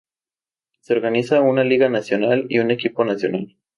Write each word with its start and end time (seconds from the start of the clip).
Se 0.79 0.93
organizó 0.95 1.43
una 1.43 1.63
liga 1.63 1.87
nacional 1.87 2.47
y 2.49 2.57
un 2.57 2.71
equipo 2.71 3.05
nacional. 3.05 3.55